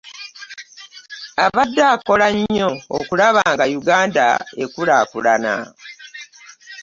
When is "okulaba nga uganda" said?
2.97-4.25